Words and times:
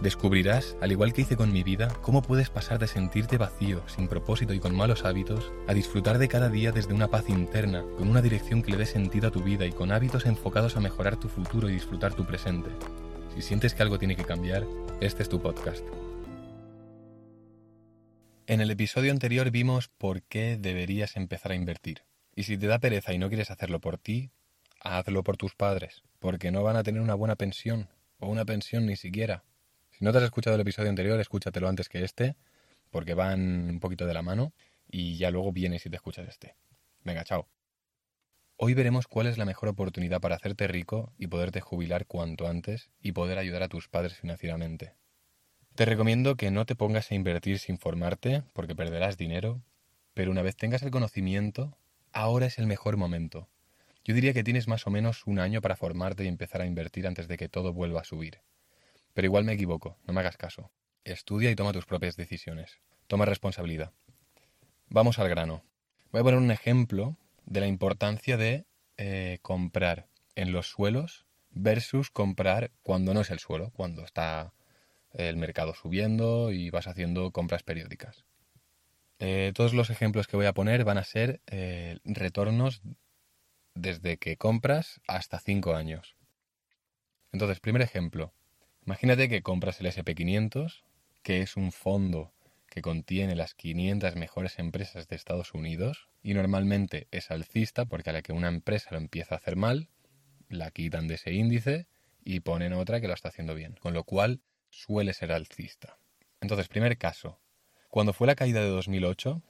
Descubrirás, 0.00 0.76
al 0.80 0.92
igual 0.92 1.12
que 1.12 1.22
hice 1.22 1.36
con 1.36 1.52
mi 1.52 1.64
vida, 1.64 1.88
cómo 2.02 2.22
puedes 2.22 2.50
pasar 2.50 2.78
de 2.78 2.86
sentirte 2.86 3.36
vacío, 3.36 3.82
sin 3.88 4.06
propósito 4.06 4.54
y 4.54 4.60
con 4.60 4.76
malos 4.76 5.04
hábitos, 5.04 5.50
a 5.66 5.74
disfrutar 5.74 6.18
de 6.18 6.28
cada 6.28 6.48
día 6.48 6.70
desde 6.70 6.94
una 6.94 7.08
paz 7.08 7.28
interna, 7.28 7.82
con 7.96 8.08
una 8.08 8.22
dirección 8.22 8.62
que 8.62 8.70
le 8.70 8.76
dé 8.76 8.86
sentido 8.86 9.26
a 9.26 9.30
tu 9.32 9.42
vida 9.42 9.66
y 9.66 9.72
con 9.72 9.90
hábitos 9.90 10.26
enfocados 10.26 10.76
a 10.76 10.80
mejorar 10.80 11.16
tu 11.16 11.28
futuro 11.28 11.68
y 11.68 11.72
disfrutar 11.72 12.14
tu 12.14 12.24
presente. 12.24 12.70
Si 13.34 13.42
sientes 13.42 13.74
que 13.74 13.82
algo 13.82 13.98
tiene 13.98 14.14
que 14.14 14.24
cambiar, 14.24 14.64
este 15.00 15.24
es 15.24 15.28
tu 15.28 15.42
podcast. 15.42 15.84
En 18.46 18.60
el 18.60 18.70
episodio 18.70 19.10
anterior 19.10 19.50
vimos 19.50 19.88
por 19.88 20.22
qué 20.22 20.56
deberías 20.56 21.16
empezar 21.16 21.50
a 21.50 21.56
invertir. 21.56 22.02
Y 22.36 22.44
si 22.44 22.56
te 22.56 22.68
da 22.68 22.78
pereza 22.78 23.12
y 23.12 23.18
no 23.18 23.26
quieres 23.28 23.50
hacerlo 23.50 23.80
por 23.80 23.98
ti, 23.98 24.30
hazlo 24.80 25.24
por 25.24 25.36
tus 25.36 25.56
padres, 25.56 26.04
porque 26.20 26.52
no 26.52 26.62
van 26.62 26.76
a 26.76 26.84
tener 26.84 27.02
una 27.02 27.14
buena 27.14 27.34
pensión, 27.34 27.88
o 28.20 28.28
una 28.28 28.44
pensión 28.44 28.86
ni 28.86 28.94
siquiera. 28.94 29.42
Si 29.98 30.04
no 30.04 30.12
te 30.12 30.18
has 30.18 30.24
escuchado 30.24 30.54
el 30.54 30.60
episodio 30.60 30.90
anterior, 30.90 31.18
escúchatelo 31.18 31.68
antes 31.68 31.88
que 31.88 32.04
este, 32.04 32.36
porque 32.92 33.14
van 33.14 33.68
un 33.68 33.80
poquito 33.80 34.06
de 34.06 34.14
la 34.14 34.22
mano 34.22 34.52
y 34.88 35.16
ya 35.16 35.32
luego 35.32 35.50
vienes 35.50 35.84
y 35.86 35.90
te 35.90 35.96
escuchas 35.96 36.28
este. 36.28 36.54
Venga, 37.02 37.24
chao. 37.24 37.48
Hoy 38.58 38.74
veremos 38.74 39.08
cuál 39.08 39.26
es 39.26 39.38
la 39.38 39.44
mejor 39.44 39.70
oportunidad 39.70 40.20
para 40.20 40.36
hacerte 40.36 40.68
rico 40.68 41.12
y 41.18 41.26
poderte 41.26 41.60
jubilar 41.60 42.06
cuanto 42.06 42.46
antes 42.46 42.90
y 43.00 43.10
poder 43.10 43.38
ayudar 43.38 43.64
a 43.64 43.68
tus 43.68 43.88
padres 43.88 44.14
financieramente. 44.14 44.94
Te 45.74 45.84
recomiendo 45.84 46.36
que 46.36 46.52
no 46.52 46.64
te 46.64 46.76
pongas 46.76 47.10
a 47.10 47.16
invertir 47.16 47.58
sin 47.58 47.76
formarte, 47.76 48.44
porque 48.52 48.76
perderás 48.76 49.16
dinero, 49.16 49.64
pero 50.14 50.30
una 50.30 50.42
vez 50.42 50.54
tengas 50.54 50.84
el 50.84 50.92
conocimiento, 50.92 51.76
ahora 52.12 52.46
es 52.46 52.60
el 52.60 52.68
mejor 52.68 52.96
momento. 52.96 53.48
Yo 54.04 54.14
diría 54.14 54.32
que 54.32 54.44
tienes 54.44 54.68
más 54.68 54.86
o 54.86 54.90
menos 54.90 55.26
un 55.26 55.40
año 55.40 55.60
para 55.60 55.74
formarte 55.74 56.22
y 56.22 56.28
empezar 56.28 56.60
a 56.60 56.66
invertir 56.66 57.08
antes 57.08 57.26
de 57.26 57.36
que 57.36 57.48
todo 57.48 57.72
vuelva 57.72 58.02
a 58.02 58.04
subir. 58.04 58.38
Pero 59.18 59.26
igual 59.26 59.42
me 59.42 59.54
equivoco, 59.54 59.98
no 60.06 60.14
me 60.14 60.20
hagas 60.20 60.36
caso. 60.36 60.70
Estudia 61.02 61.50
y 61.50 61.56
toma 61.56 61.72
tus 61.72 61.86
propias 61.86 62.14
decisiones. 62.14 62.78
Toma 63.08 63.24
responsabilidad. 63.24 63.90
Vamos 64.90 65.18
al 65.18 65.28
grano. 65.28 65.64
Voy 66.12 66.20
a 66.20 66.22
poner 66.22 66.38
un 66.38 66.52
ejemplo 66.52 67.16
de 67.44 67.58
la 67.58 67.66
importancia 67.66 68.36
de 68.36 68.64
eh, 68.96 69.40
comprar 69.42 70.06
en 70.36 70.52
los 70.52 70.68
suelos 70.68 71.26
versus 71.50 72.12
comprar 72.12 72.70
cuando 72.84 73.12
no 73.12 73.22
es 73.22 73.30
el 73.30 73.40
suelo, 73.40 73.72
cuando 73.72 74.04
está 74.04 74.52
el 75.10 75.36
mercado 75.36 75.74
subiendo 75.74 76.52
y 76.52 76.70
vas 76.70 76.86
haciendo 76.86 77.32
compras 77.32 77.64
periódicas. 77.64 78.24
Eh, 79.18 79.50
todos 79.52 79.74
los 79.74 79.90
ejemplos 79.90 80.28
que 80.28 80.36
voy 80.36 80.46
a 80.46 80.54
poner 80.54 80.84
van 80.84 80.98
a 80.98 81.02
ser 81.02 81.40
eh, 81.48 81.98
retornos 82.04 82.82
desde 83.74 84.16
que 84.16 84.36
compras 84.36 85.00
hasta 85.08 85.40
5 85.40 85.74
años. 85.74 86.14
Entonces, 87.32 87.58
primer 87.58 87.82
ejemplo, 87.82 88.32
Imagínate 88.88 89.28
que 89.28 89.42
compras 89.42 89.80
el 89.80 89.86
SP500, 89.88 90.82
que 91.22 91.42
es 91.42 91.58
un 91.58 91.72
fondo 91.72 92.32
que 92.70 92.80
contiene 92.80 93.36
las 93.36 93.52
500 93.52 94.16
mejores 94.16 94.58
empresas 94.58 95.08
de 95.08 95.14
Estados 95.14 95.52
Unidos 95.52 96.08
y 96.22 96.32
normalmente 96.32 97.06
es 97.10 97.30
alcista 97.30 97.84
porque 97.84 98.08
a 98.08 98.12
la 98.14 98.22
que 98.22 98.32
una 98.32 98.48
empresa 98.48 98.88
lo 98.92 98.96
empieza 98.96 99.34
a 99.34 99.38
hacer 99.38 99.56
mal, 99.56 99.90
la 100.48 100.70
quitan 100.70 101.06
de 101.06 101.16
ese 101.16 101.34
índice 101.34 101.86
y 102.24 102.40
ponen 102.40 102.72
otra 102.72 103.02
que 103.02 103.08
lo 103.08 103.12
está 103.12 103.28
haciendo 103.28 103.54
bien, 103.54 103.74
con 103.74 103.92
lo 103.92 104.04
cual 104.04 104.40
suele 104.70 105.12
ser 105.12 105.32
alcista. 105.32 105.98
Entonces, 106.40 106.68
primer 106.68 106.96
caso, 106.96 107.38
cuando 107.90 108.14
fue 108.14 108.26
la 108.26 108.36
caída 108.36 108.62
de 108.62 108.68
2008, 108.68 109.42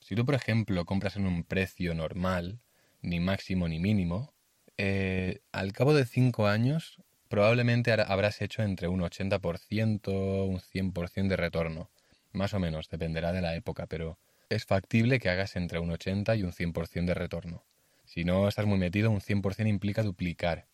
si 0.00 0.16
tú, 0.16 0.26
por 0.26 0.34
ejemplo, 0.34 0.84
compras 0.84 1.14
en 1.14 1.28
un 1.28 1.44
precio 1.44 1.94
normal, 1.94 2.58
ni 3.02 3.20
máximo 3.20 3.68
ni 3.68 3.78
mínimo, 3.78 4.34
eh, 4.78 5.42
al 5.52 5.72
cabo 5.72 5.94
de 5.94 6.06
5 6.06 6.48
años 6.48 7.00
probablemente 7.30 7.92
habrás 7.92 8.42
hecho 8.42 8.62
entre 8.62 8.88
un 8.88 9.00
80%, 9.00 10.48
un 10.48 10.60
100% 10.60 11.28
de 11.28 11.36
retorno. 11.36 11.88
Más 12.32 12.54
o 12.54 12.58
menos, 12.58 12.88
dependerá 12.90 13.32
de 13.32 13.40
la 13.40 13.54
época, 13.54 13.86
pero 13.86 14.18
es 14.48 14.66
factible 14.66 15.20
que 15.20 15.30
hagas 15.30 15.54
entre 15.54 15.78
un 15.78 15.92
80 15.92 16.34
y 16.34 16.42
un 16.42 16.52
100% 16.52 17.04
de 17.04 17.14
retorno. 17.14 17.64
Si 18.04 18.24
no 18.24 18.48
estás 18.48 18.66
muy 18.66 18.78
metido, 18.78 19.12
un 19.12 19.20
100% 19.20 19.68
implica 19.68 20.02
duplicar 20.02 20.66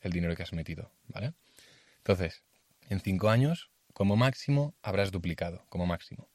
el 0.00 0.10
dinero 0.10 0.34
que 0.34 0.42
has 0.42 0.52
metido, 0.52 0.90
¿vale? 1.06 1.32
Entonces, 1.98 2.42
en 2.88 2.98
5 2.98 3.30
años, 3.30 3.70
como 3.92 4.16
máximo, 4.16 4.74
habrás 4.82 5.12
duplicado, 5.12 5.64
como 5.68 5.86
máximo. 5.86 6.28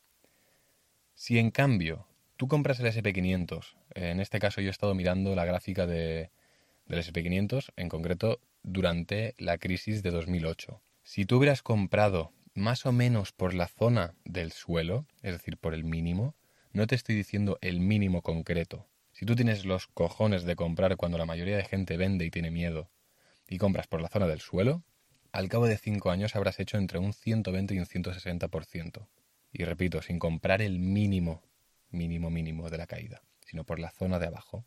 Si 1.15 1.37
en 1.37 1.51
cambio 1.51 2.07
tú 2.37 2.47
compras 2.47 2.79
el 2.79 2.85
SP500, 2.85 3.75
en 3.95 4.21
este 4.21 4.39
caso 4.39 4.61
yo 4.61 4.69
he 4.69 4.71
estado 4.71 4.95
mirando 4.95 5.35
la 5.35 5.43
gráfica 5.43 5.85
de, 5.85 6.31
del 6.85 6.99
SP500, 6.99 7.71
en 7.75 7.89
concreto 7.89 8.39
durante 8.63 9.35
la 9.37 9.57
crisis 9.57 10.03
de 10.03 10.11
2008. 10.11 10.81
Si 11.03 11.25
tú 11.25 11.37
hubieras 11.37 11.61
comprado 11.61 12.33
más 12.53 12.85
o 12.85 12.91
menos 12.91 13.31
por 13.31 13.53
la 13.53 13.67
zona 13.67 14.15
del 14.23 14.51
suelo, 14.51 15.05
es 15.21 15.33
decir, 15.33 15.57
por 15.57 15.73
el 15.73 15.83
mínimo, 15.83 16.35
no 16.71 16.87
te 16.87 16.95
estoy 16.95 17.15
diciendo 17.15 17.57
el 17.61 17.79
mínimo 17.79 18.21
concreto. 18.21 18.87
Si 19.11 19.25
tú 19.25 19.35
tienes 19.35 19.65
los 19.65 19.87
cojones 19.87 20.43
de 20.43 20.55
comprar 20.55 20.97
cuando 20.97 21.17
la 21.17 21.25
mayoría 21.25 21.57
de 21.57 21.63
gente 21.63 21.97
vende 21.97 22.25
y 22.25 22.31
tiene 22.31 22.51
miedo, 22.51 22.89
y 23.47 23.57
compras 23.57 23.87
por 23.87 24.01
la 24.01 24.09
zona 24.09 24.27
del 24.27 24.41
suelo, 24.41 24.83
al 25.31 25.49
cabo 25.49 25.67
de 25.67 25.77
5 25.77 26.11
años 26.11 26.35
habrás 26.35 26.59
hecho 26.59 26.77
entre 26.77 26.99
un 26.99 27.13
120 27.13 27.75
y 27.75 27.79
un 27.79 27.85
160%. 27.85 29.07
Y 29.51 29.63
repito, 29.63 30.01
sin 30.01 30.19
comprar 30.19 30.61
el 30.61 30.79
mínimo, 30.79 31.43
mínimo, 31.89 32.29
mínimo 32.29 32.69
de 32.69 32.77
la 32.77 32.87
caída, 32.87 33.21
sino 33.45 33.63
por 33.63 33.79
la 33.79 33.91
zona 33.91 34.19
de 34.19 34.27
abajo. 34.27 34.65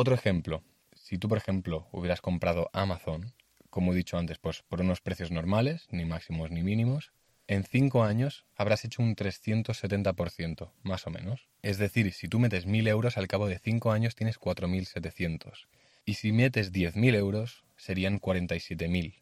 Otro 0.00 0.14
ejemplo, 0.14 0.64
si 0.94 1.18
tú, 1.18 1.28
por 1.28 1.36
ejemplo, 1.36 1.86
hubieras 1.92 2.22
comprado 2.22 2.70
Amazon, 2.72 3.34
como 3.68 3.92
he 3.92 3.96
dicho 3.96 4.16
antes, 4.16 4.38
pues 4.38 4.62
por 4.62 4.80
unos 4.80 5.02
precios 5.02 5.30
normales, 5.30 5.88
ni 5.90 6.06
máximos 6.06 6.50
ni 6.50 6.62
mínimos, 6.62 7.12
en 7.48 7.64
5 7.64 8.02
años 8.02 8.46
habrás 8.56 8.82
hecho 8.86 9.02
un 9.02 9.14
370%, 9.14 10.72
más 10.84 11.06
o 11.06 11.10
menos. 11.10 11.48
Es 11.60 11.76
decir, 11.76 12.10
si 12.14 12.28
tú 12.28 12.38
metes 12.38 12.66
1.000 12.66 12.88
euros, 12.88 13.18
al 13.18 13.28
cabo 13.28 13.46
de 13.46 13.58
5 13.58 13.92
años 13.92 14.14
tienes 14.14 14.40
4.700. 14.40 15.66
Y 16.06 16.14
si 16.14 16.32
metes 16.32 16.72
10.000 16.72 17.14
euros, 17.16 17.66
serían 17.76 18.22
47.000. 18.22 19.20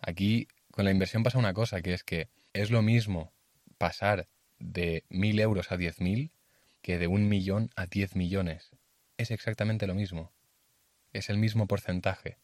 Aquí, 0.00 0.46
con 0.70 0.84
la 0.84 0.92
inversión 0.92 1.24
pasa 1.24 1.36
una 1.36 1.52
cosa, 1.52 1.82
que 1.82 1.94
es 1.94 2.04
que 2.04 2.28
es 2.52 2.70
lo 2.70 2.82
mismo 2.82 3.32
pasar 3.76 4.28
de 4.60 5.02
1.000 5.10 5.40
euros 5.40 5.72
a 5.72 5.76
10.000 5.76 6.30
que 6.80 6.96
de 6.96 7.08
un 7.08 7.28
millón 7.28 7.70
a 7.74 7.86
10 7.86 8.14
millones. 8.14 8.77
Es 9.18 9.30
exactamente 9.30 9.86
lo 9.86 9.94
mismo 9.94 10.32
es 11.12 11.30
el 11.30 11.38
mismo 11.38 11.66
porcentaje. 11.66 12.38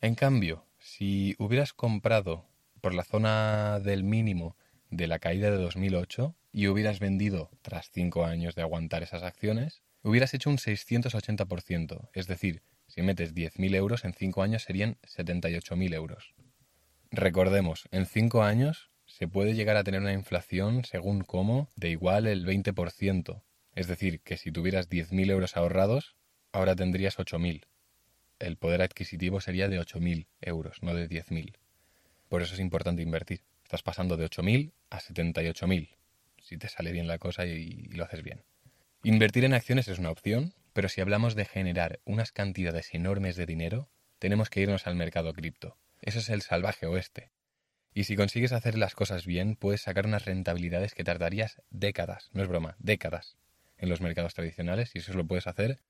En 0.00 0.14
cambio, 0.14 0.66
si 0.78 1.34
hubieras 1.38 1.72
comprado 1.72 2.46
por 2.80 2.94
la 2.94 3.04
zona 3.04 3.80
del 3.80 4.04
mínimo 4.04 4.56
de 4.90 5.06
la 5.06 5.18
caída 5.18 5.50
de 5.50 5.56
2008 5.56 6.36
y 6.52 6.68
hubieras 6.68 7.00
vendido 7.00 7.50
tras 7.62 7.90
5 7.90 8.24
años 8.24 8.54
de 8.54 8.62
aguantar 8.62 9.02
esas 9.02 9.22
acciones, 9.22 9.82
hubieras 10.02 10.34
hecho 10.34 10.50
un 10.50 10.58
680%, 10.58 12.10
es 12.12 12.26
decir, 12.26 12.62
si 12.86 13.02
metes 13.02 13.34
10.000 13.34 13.74
euros 13.74 14.04
en 14.04 14.12
5 14.12 14.42
años 14.42 14.62
serían 14.62 14.98
78.000 15.02 15.94
euros. 15.94 16.34
Recordemos, 17.10 17.88
en 17.90 18.06
5 18.06 18.42
años 18.42 18.90
se 19.06 19.26
puede 19.26 19.54
llegar 19.54 19.76
a 19.76 19.84
tener 19.84 20.00
una 20.00 20.12
inflación, 20.12 20.84
según 20.84 21.22
cómo, 21.22 21.70
de 21.76 21.90
igual 21.90 22.26
el 22.26 22.46
20%. 22.46 23.42
Es 23.74 23.86
decir, 23.86 24.20
que 24.20 24.36
si 24.36 24.52
tuvieras 24.52 24.88
10.000 24.88 25.30
euros 25.30 25.56
ahorrados, 25.56 26.16
ahora 26.52 26.76
tendrías 26.76 27.18
8.000 27.18 27.64
el 28.38 28.56
poder 28.56 28.82
adquisitivo 28.82 29.40
sería 29.40 29.68
de 29.68 29.80
8.000 29.80 30.26
euros, 30.40 30.82
no 30.82 30.94
de 30.94 31.08
10.000. 31.08 31.56
Por 32.28 32.42
eso 32.42 32.54
es 32.54 32.60
importante 32.60 33.02
invertir. 33.02 33.42
Estás 33.62 33.82
pasando 33.82 34.16
de 34.16 34.26
8.000 34.26 34.72
a 34.90 35.00
78.000, 35.00 35.96
si 36.42 36.58
te 36.58 36.68
sale 36.68 36.92
bien 36.92 37.06
la 37.06 37.18
cosa 37.18 37.46
y, 37.46 37.88
lo 37.88 38.04
haces 38.04 38.22
bien. 38.22 38.44
Invertir 39.02 39.44
en 39.44 39.54
acciones 39.54 39.88
es 39.88 39.98
una 39.98 40.10
opción, 40.10 40.54
pero 40.72 40.88
si 40.88 41.00
hablamos 41.00 41.34
de 41.34 41.44
generar 41.44 42.00
unas 42.04 42.32
cantidades 42.32 42.92
enormes 42.92 43.36
de 43.36 43.46
dinero, 43.46 43.88
tenemos 44.18 44.50
que 44.50 44.60
irnos 44.60 44.86
al 44.86 44.96
mercado 44.96 45.32
cripto. 45.32 45.76
Eso 46.02 46.18
es 46.18 46.28
el 46.28 46.42
salvaje 46.42 46.86
oeste. 46.86 47.30
Y 47.92 48.04
si 48.04 48.16
consigues 48.16 48.52
hacer 48.52 48.76
las 48.76 48.94
cosas 48.94 49.24
bien, 49.24 49.56
puedes 49.56 49.82
sacar 49.82 50.06
unas 50.06 50.24
rentabilidades 50.24 50.94
que 50.94 51.04
tardarías 51.04 51.62
décadas, 51.70 52.28
no 52.32 52.42
es 52.42 52.48
broma, 52.48 52.76
décadas, 52.78 53.36
en 53.76 53.88
los 53.88 54.00
mercados 54.00 54.34
tradicionales, 54.34 54.90
y 54.94 54.98
eso 54.98 55.12
lo 55.14 55.26
puedes 55.26 55.46
hacer 55.46 55.80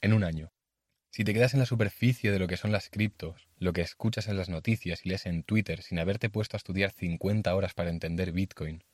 en 0.00 0.12
un 0.12 0.24
año. 0.24 0.52
Si 1.10 1.24
te 1.24 1.32
quedas 1.32 1.54
en 1.54 1.60
la 1.60 1.66
superficie 1.66 2.30
de 2.30 2.38
lo 2.38 2.46
que 2.46 2.56
son 2.56 2.70
las 2.70 2.90
criptos, 2.90 3.48
lo 3.56 3.72
que 3.72 3.80
escuchas 3.80 4.28
en 4.28 4.36
las 4.36 4.48
noticias 4.48 5.04
y 5.04 5.08
lees 5.08 5.26
en 5.26 5.42
Twitter 5.42 5.82
sin 5.82 5.98
haberte 5.98 6.28
puesto 6.28 6.56
a 6.56 6.58
estudiar 6.58 6.90
50 6.92 7.54
horas 7.54 7.74
para 7.74 7.90
entender 7.90 8.32
Bitcoin, 8.32 8.84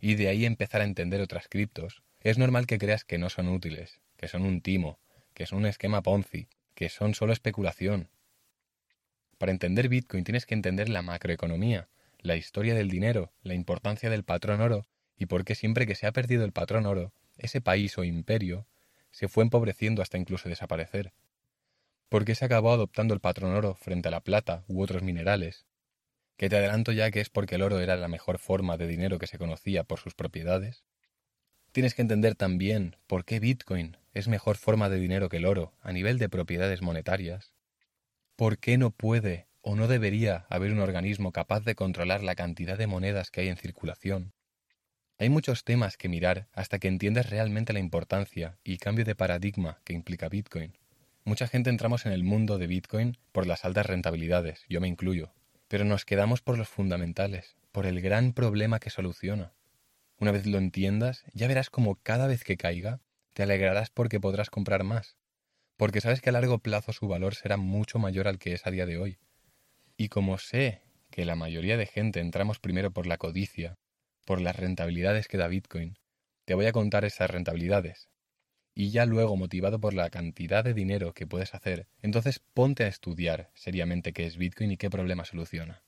y 0.00 0.14
de 0.14 0.28
ahí 0.28 0.44
empezar 0.44 0.80
a 0.80 0.84
entender 0.84 1.20
otras 1.20 1.48
criptos, 1.48 2.02
es 2.20 2.38
normal 2.38 2.66
que 2.66 2.78
creas 2.78 3.04
que 3.04 3.18
no 3.18 3.28
son 3.28 3.48
útiles, 3.48 4.00
que 4.16 4.28
son 4.28 4.42
un 4.42 4.60
timo, 4.60 5.00
que 5.34 5.46
son 5.46 5.58
un 5.58 5.66
esquema 5.66 6.02
Ponzi, 6.02 6.48
que 6.74 6.88
son 6.88 7.14
solo 7.14 7.32
especulación. 7.32 8.08
Para 9.38 9.52
entender 9.52 9.88
Bitcoin 9.88 10.24
tienes 10.24 10.46
que 10.46 10.54
entender 10.54 10.88
la 10.88 11.02
macroeconomía, 11.02 11.88
la 12.18 12.36
historia 12.36 12.74
del 12.74 12.88
dinero, 12.88 13.32
la 13.42 13.54
importancia 13.54 14.08
del 14.08 14.24
patrón 14.24 14.60
oro 14.60 14.86
y 15.16 15.26
por 15.26 15.44
qué 15.44 15.54
siempre 15.54 15.86
que 15.86 15.94
se 15.94 16.06
ha 16.06 16.12
perdido 16.12 16.44
el 16.44 16.52
patrón 16.52 16.86
oro, 16.86 17.12
ese 17.36 17.60
país 17.60 17.96
o 17.98 18.04
imperio 18.04 18.66
se 19.10 19.28
fue 19.28 19.44
empobreciendo 19.44 20.02
hasta 20.02 20.18
incluso 20.18 20.48
desaparecer. 20.48 21.12
¿Por 22.08 22.24
qué 22.24 22.34
se 22.34 22.44
acabó 22.44 22.72
adoptando 22.72 23.14
el 23.14 23.20
patrón 23.20 23.54
oro 23.54 23.74
frente 23.74 24.08
a 24.08 24.10
la 24.10 24.20
plata 24.20 24.64
u 24.68 24.82
otros 24.82 25.02
minerales? 25.02 25.66
Que 26.36 26.48
te 26.48 26.56
adelanto 26.56 26.92
ya 26.92 27.10
que 27.10 27.20
es 27.20 27.30
porque 27.30 27.54
el 27.54 27.62
oro 27.62 27.80
era 27.80 27.96
la 27.96 28.08
mejor 28.08 28.38
forma 28.38 28.76
de 28.76 28.86
dinero 28.86 29.18
que 29.18 29.26
se 29.26 29.38
conocía 29.38 29.84
por 29.84 30.00
sus 30.00 30.14
propiedades. 30.14 30.84
Tienes 31.72 31.94
que 31.94 32.02
entender 32.02 32.34
también 32.34 32.96
por 33.06 33.24
qué 33.24 33.40
Bitcoin 33.40 33.96
es 34.12 34.28
mejor 34.28 34.56
forma 34.56 34.88
de 34.88 34.98
dinero 34.98 35.28
que 35.28 35.38
el 35.38 35.46
oro 35.46 35.74
a 35.80 35.92
nivel 35.92 36.18
de 36.18 36.28
propiedades 36.28 36.82
monetarias. 36.82 37.52
¿Por 38.36 38.58
qué 38.58 38.78
no 38.78 38.90
puede 38.90 39.48
o 39.60 39.74
no 39.76 39.88
debería 39.88 40.46
haber 40.50 40.72
un 40.72 40.80
organismo 40.80 41.32
capaz 41.32 41.64
de 41.64 41.74
controlar 41.74 42.22
la 42.22 42.34
cantidad 42.34 42.78
de 42.78 42.86
monedas 42.86 43.30
que 43.30 43.40
hay 43.40 43.48
en 43.48 43.56
circulación? 43.56 44.34
Hay 45.16 45.28
muchos 45.28 45.62
temas 45.62 45.96
que 45.96 46.08
mirar 46.08 46.48
hasta 46.52 46.80
que 46.80 46.88
entiendas 46.88 47.30
realmente 47.30 47.72
la 47.72 47.78
importancia 47.78 48.58
y 48.64 48.78
cambio 48.78 49.04
de 49.04 49.14
paradigma 49.14 49.78
que 49.84 49.92
implica 49.92 50.28
Bitcoin. 50.28 50.76
Mucha 51.24 51.46
gente 51.46 51.70
entramos 51.70 52.04
en 52.04 52.10
el 52.12 52.24
mundo 52.24 52.58
de 52.58 52.66
Bitcoin 52.66 53.16
por 53.30 53.46
las 53.46 53.64
altas 53.64 53.86
rentabilidades, 53.86 54.64
yo 54.68 54.80
me 54.80 54.88
incluyo, 54.88 55.32
pero 55.68 55.84
nos 55.84 56.04
quedamos 56.04 56.42
por 56.42 56.58
los 56.58 56.68
fundamentales, 56.68 57.56
por 57.70 57.86
el 57.86 58.00
gran 58.00 58.32
problema 58.32 58.80
que 58.80 58.90
soluciona. 58.90 59.52
Una 60.18 60.32
vez 60.32 60.46
lo 60.46 60.58
entiendas, 60.58 61.24
ya 61.32 61.46
verás 61.46 61.70
como 61.70 61.94
cada 62.02 62.26
vez 62.26 62.42
que 62.42 62.56
caiga, 62.56 63.00
te 63.34 63.44
alegrarás 63.44 63.90
porque 63.90 64.18
podrás 64.18 64.50
comprar 64.50 64.82
más, 64.82 65.16
porque 65.76 66.00
sabes 66.00 66.22
que 66.22 66.30
a 66.30 66.32
largo 66.32 66.58
plazo 66.58 66.92
su 66.92 67.06
valor 67.06 67.36
será 67.36 67.56
mucho 67.56 68.00
mayor 68.00 68.26
al 68.26 68.40
que 68.40 68.52
es 68.52 68.66
a 68.66 68.72
día 68.72 68.84
de 68.84 68.98
hoy. 68.98 69.18
Y 69.96 70.08
como 70.08 70.38
sé 70.38 70.82
que 71.10 71.24
la 71.24 71.36
mayoría 71.36 71.76
de 71.76 71.86
gente 71.86 72.18
entramos 72.18 72.58
primero 72.58 72.90
por 72.90 73.06
la 73.06 73.16
codicia, 73.16 73.76
por 74.24 74.40
las 74.40 74.56
rentabilidades 74.56 75.28
que 75.28 75.36
da 75.36 75.48
Bitcoin. 75.48 75.98
Te 76.44 76.54
voy 76.54 76.66
a 76.66 76.72
contar 76.72 77.04
esas 77.04 77.30
rentabilidades. 77.30 78.08
Y 78.74 78.90
ya 78.90 79.06
luego, 79.06 79.36
motivado 79.36 79.80
por 79.80 79.94
la 79.94 80.10
cantidad 80.10 80.64
de 80.64 80.74
dinero 80.74 81.14
que 81.14 81.26
puedes 81.26 81.54
hacer, 81.54 81.86
entonces 82.02 82.40
ponte 82.40 82.84
a 82.84 82.88
estudiar 82.88 83.50
seriamente 83.54 84.12
qué 84.12 84.26
es 84.26 84.36
Bitcoin 84.36 84.72
y 84.72 84.76
qué 84.76 84.90
problema 84.90 85.24
soluciona. 85.24 85.84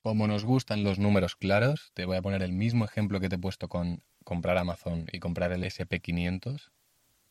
Como 0.00 0.26
nos 0.26 0.44
gustan 0.44 0.84
los 0.84 0.98
números 0.98 1.36
claros, 1.36 1.90
te 1.94 2.04
voy 2.04 2.16
a 2.16 2.22
poner 2.22 2.42
el 2.42 2.52
mismo 2.52 2.84
ejemplo 2.84 3.20
que 3.20 3.28
te 3.28 3.36
he 3.36 3.38
puesto 3.38 3.68
con 3.68 4.02
comprar 4.24 4.58
Amazon 4.58 5.06
y 5.12 5.18
comprar 5.18 5.52
el 5.52 5.64
SP500, 5.64 6.70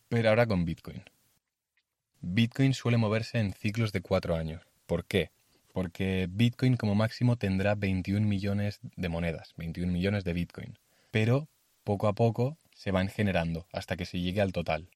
pero 0.10 0.30
ahora 0.30 0.46
con 0.46 0.66
Bitcoin. 0.66 1.04
Bitcoin 2.22 2.74
suele 2.74 2.98
moverse 2.98 3.40
en 3.40 3.54
ciclos 3.54 3.92
de 3.92 4.02
cuatro 4.02 4.36
años. 4.36 4.66
¿Por 4.86 5.06
qué? 5.06 5.32
Porque 5.74 6.28
Bitcoin 6.32 6.78
como 6.78 6.96
máximo 6.96 7.36
tendrá 7.36 7.76
21 7.76 8.26
millones 8.26 8.80
de 8.96 9.10
monedas, 9.10 9.54
21 9.58 9.92
millones 9.92 10.24
de 10.24 10.34
Bitcoin. 10.34 10.80
Pero 11.12 11.50
poco 11.84 12.08
a 12.08 12.14
poco 12.14 12.58
se 12.74 12.92
van 12.92 13.10
generando 13.10 13.68
hasta 13.74 13.98
que 13.98 14.06
se 14.06 14.20
llegue 14.20 14.40
al 14.40 14.54
total. 14.54 14.90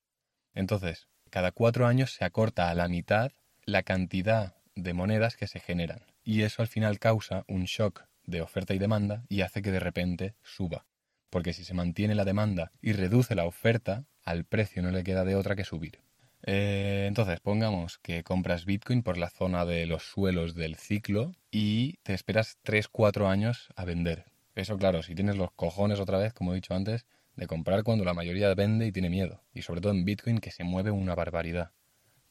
Entonces, 0.53 1.07
cada 1.29 1.51
cuatro 1.51 1.87
años 1.87 2.13
se 2.13 2.23
acorta 2.23 2.69
a 2.69 2.75
la 2.75 2.87
mitad 2.87 3.31
la 3.65 3.83
cantidad 3.83 4.55
de 4.75 4.93
monedas 4.93 5.35
que 5.35 5.47
se 5.47 5.59
generan. 5.59 6.05
Y 6.23 6.43
eso 6.43 6.61
al 6.61 6.67
final 6.67 6.99
causa 6.99 7.43
un 7.47 7.65
shock 7.65 8.05
de 8.23 8.41
oferta 8.41 8.73
y 8.73 8.79
demanda 8.79 9.25
y 9.29 9.41
hace 9.41 9.61
que 9.61 9.71
de 9.71 9.79
repente 9.79 10.35
suba. 10.43 10.85
Porque 11.29 11.53
si 11.53 11.63
se 11.63 11.73
mantiene 11.73 12.15
la 12.15 12.23
demanda 12.23 12.71
y 12.81 12.93
reduce 12.93 13.35
la 13.35 13.45
oferta, 13.45 14.05
al 14.23 14.45
precio 14.45 14.81
no 14.81 14.91
le 14.91 15.03
queda 15.03 15.25
de 15.25 15.35
otra 15.35 15.55
que 15.55 15.65
subir. 15.65 16.01
Eh, 16.49 17.07
entonces, 17.09 17.41
pongamos 17.41 17.97
que 17.97 18.23
compras 18.23 18.63
Bitcoin 18.63 19.03
por 19.03 19.17
la 19.17 19.29
zona 19.29 19.65
de 19.65 19.85
los 19.85 20.03
suelos 20.03 20.55
del 20.55 20.77
ciclo 20.77 21.35
y 21.51 21.97
te 22.03 22.13
esperas 22.13 22.57
3-4 22.63 23.27
años 23.27 23.67
a 23.75 23.83
vender. 23.83 24.23
Eso, 24.55 24.77
claro, 24.77 25.03
si 25.03 25.13
tienes 25.13 25.35
los 25.35 25.51
cojones 25.51 25.99
otra 25.99 26.19
vez, 26.19 26.33
como 26.33 26.53
he 26.53 26.55
dicho 26.55 26.73
antes, 26.73 27.05
de 27.35 27.47
comprar 27.47 27.83
cuando 27.83 28.05
la 28.05 28.13
mayoría 28.13 28.53
vende 28.55 28.87
y 28.87 28.93
tiene 28.93 29.09
miedo. 29.09 29.43
Y 29.53 29.63
sobre 29.63 29.81
todo 29.81 29.91
en 29.91 30.05
Bitcoin 30.05 30.39
que 30.39 30.51
se 30.51 30.63
mueve 30.63 30.89
una 30.89 31.15
barbaridad. 31.15 31.73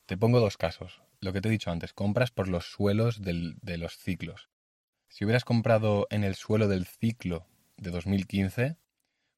Te 0.07 0.17
pongo 0.17 0.41
dos 0.41 0.57
casos. 0.57 1.03
Lo 1.21 1.35
que 1.35 1.43
te 1.43 1.49
he 1.49 1.53
dicho 1.53 1.71
antes, 1.71 1.93
compras 1.93 2.31
por 2.31 2.49
los 2.49 2.65
suelos 2.65 3.21
de 3.21 3.77
los 3.77 3.99
ciclos. 3.99 4.49
Si 5.09 5.27
hubieras 5.27 5.45
comprado 5.45 6.07
en 6.09 6.25
el 6.25 6.37
suelo 6.37 6.69
del 6.69 6.87
ciclo 6.87 7.47
de 7.77 7.91
2015, 7.91 8.79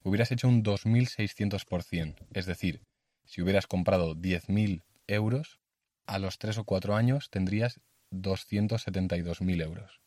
hubieras 0.03 0.31
hecho 0.31 0.47
un 0.47 0.63
2600%. 0.63 2.27
Es 2.33 2.45
decir, 2.45 2.81
si 3.29 3.43
hubieras 3.43 3.67
comprado 3.67 4.15
10.000 4.15 4.81
euros, 5.05 5.59
a 6.07 6.17
los 6.17 6.39
3 6.39 6.57
o 6.57 6.63
4 6.63 6.95
años 6.95 7.29
tendrías 7.29 7.79
272.000 8.11 9.61
euros. 9.61 10.01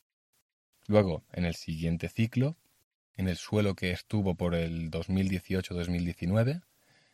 Luego, 0.87 1.23
en 1.31 1.45
el 1.45 1.55
siguiente 1.55 2.09
ciclo, 2.09 2.57
en 3.15 3.29
el 3.29 3.37
suelo 3.37 3.75
que 3.75 3.91
estuvo 3.91 4.35
por 4.35 4.55
el 4.55 4.91
2018-2019, 4.91 6.63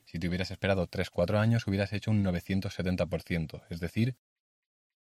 si 0.06 0.18
te 0.18 0.28
hubieras 0.28 0.50
esperado 0.50 0.88
3-4 0.88 1.38
años, 1.38 1.68
hubieras 1.68 1.94
hecho 1.94 2.10
un 2.10 2.26
970%. 2.26 3.62
Es 3.70 3.80
decir, 3.80 4.16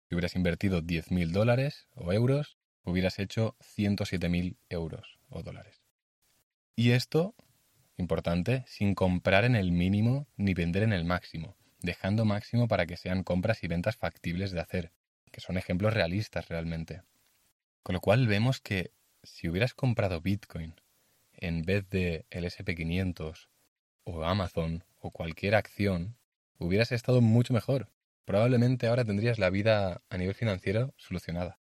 si 0.08 0.16
hubieras 0.16 0.34
invertido 0.34 0.82
10.000 0.82 1.30
dólares 1.30 1.86
o 1.94 2.12
euros, 2.12 2.58
hubieras 2.82 3.20
hecho 3.20 3.54
107.000 3.60 4.56
euros 4.70 5.20
o 5.28 5.44
dólares. 5.44 5.84
Y 6.74 6.90
esto 6.90 7.36
Importante, 7.96 8.64
sin 8.66 8.94
comprar 8.94 9.44
en 9.44 9.56
el 9.56 9.72
mínimo 9.72 10.26
ni 10.36 10.54
vender 10.54 10.82
en 10.82 10.92
el 10.92 11.04
máximo, 11.04 11.56
dejando 11.80 12.24
máximo 12.24 12.68
para 12.68 12.86
que 12.86 12.96
sean 12.96 13.22
compras 13.22 13.62
y 13.64 13.68
ventas 13.68 13.96
factibles 13.96 14.50
de 14.52 14.60
hacer, 14.60 14.92
que 15.32 15.40
son 15.40 15.56
ejemplos 15.56 15.94
realistas 15.94 16.48
realmente. 16.48 17.02
Con 17.82 17.94
lo 17.94 18.00
cual 18.00 18.26
vemos 18.26 18.60
que 18.60 18.92
si 19.22 19.48
hubieras 19.48 19.74
comprado 19.74 20.20
Bitcoin 20.20 20.74
en 21.32 21.62
vez 21.62 21.88
de 21.88 22.26
el 22.30 22.44
SP500 22.44 23.48
o 24.04 24.24
Amazon 24.24 24.84
o 25.00 25.10
cualquier 25.10 25.54
acción, 25.54 26.16
hubieras 26.58 26.92
estado 26.92 27.20
mucho 27.20 27.52
mejor. 27.52 27.90
Probablemente 28.24 28.86
ahora 28.86 29.04
tendrías 29.04 29.38
la 29.38 29.50
vida 29.50 30.02
a 30.08 30.16
nivel 30.16 30.34
financiero 30.34 30.94
solucionada. 30.96 31.58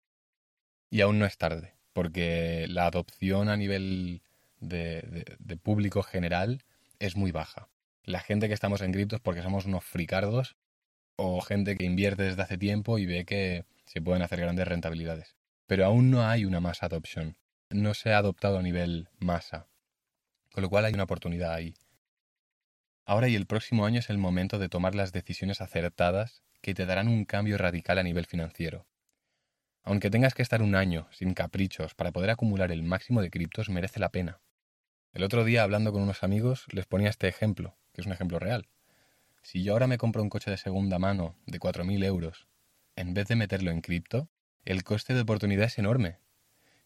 Y 0.90 1.02
aún 1.02 1.20
no 1.20 1.26
es 1.26 1.38
tarde, 1.38 1.76
porque 1.94 2.66
la 2.70 2.88
adopción 2.88 3.50
a 3.50 3.58
nivel 3.58 4.24
de, 4.60 5.58
público 5.62 6.04
general 6.04 6.64
es 7.00 7.16
muy 7.16 7.32
baja. 7.32 7.70
La 8.04 8.20
gente 8.20 8.48
que 8.48 8.54
estamos 8.54 8.82
en 8.82 8.92
criptos 8.92 9.20
porque 9.22 9.42
somos 9.42 9.66
unos 9.66 9.84
fricardos 9.84 10.56
o 11.16 11.42
gente 11.42 11.76
que 11.76 11.86
invierte 11.86 12.24
desde 12.24 12.42
hace 12.42 12.58
tiempo 12.58 12.98
y 12.98 13.06
ve 13.06 13.26
que 13.26 13.66
se 13.86 14.02
pueden 14.02 14.22
hacer 14.22 14.40
grandes 14.40 14.68
rentabilidades. 14.68 15.36
Pero 15.68 15.86
aún 15.86 16.12
no 16.12 16.28
hay 16.28 16.46
una 16.46 16.60
masa 16.60 16.86
adoption. 16.86 17.38
No 17.70 17.94
se 17.94 18.14
ha 18.14 18.20
adoptado 18.20 18.60
a 18.60 18.62
nivel 18.62 19.10
masa. 19.18 19.68
Con 20.52 20.64
lo 20.64 20.70
cual 20.70 20.86
hay 20.86 20.94
una 20.94 21.04
oportunidad 21.04 21.54
ahí. 21.54 21.74
Ahora 23.06 23.28
y 23.28 23.36
el 23.36 23.46
próximo 23.46 23.86
año 23.86 24.00
es 24.00 24.10
el 24.10 24.18
momento 24.18 24.60
de 24.60 24.70
tomar 24.70 24.96
las 24.96 25.12
decisiones 25.12 25.62
acertadas 25.62 26.44
que 26.62 26.74
te 26.74 26.86
darán 26.86 27.08
un 27.08 27.26
cambio 27.26 27.58
radical 27.58 28.00
a 28.00 28.04
nivel 28.04 28.26
financiero. 28.26 28.88
Aunque 29.84 30.10
tengas 30.10 30.34
que 30.34 30.42
estar 30.42 30.64
un 30.64 30.74
año 30.74 31.08
sin 31.12 31.36
caprichos 31.36 31.94
para 31.94 32.12
poder 32.12 32.32
acumular 32.32 32.72
el 32.72 32.82
máximo 32.82 33.22
de 33.22 33.30
criptos, 33.30 33.70
merece 33.70 34.00
la 34.00 34.10
pena. 34.10 34.42
El 35.16 35.24
otro 35.24 35.46
día, 35.46 35.64
hablando 35.64 35.94
con 35.94 36.02
unos 36.02 36.24
amigos, 36.24 36.66
les 36.74 36.88
ponía 36.88 37.10
este 37.10 37.30
ejemplo, 37.30 37.78
que 37.94 38.02
es 38.02 38.06
un 38.06 38.12
ejemplo 38.12 38.38
real. 38.38 38.68
Si 39.44 39.64
yo 39.64 39.72
ahora 39.72 39.88
me 39.88 39.98
compro 39.98 40.22
un 40.22 40.28
coche 40.28 40.52
de 40.52 40.58
segunda 40.58 41.00
mano 41.00 41.38
de 41.46 41.58
4.000 41.58 42.04
euros, 42.04 42.50
en 42.98 43.14
vez 43.14 43.30
de 43.30 43.38
meterlo 43.38 43.72
en 43.72 43.80
cripto, 43.80 44.28
el 44.66 44.84
coste 44.84 45.14
de 45.14 45.22
oportunidad 45.22 45.68
es 45.68 45.78
enorme. 45.80 46.20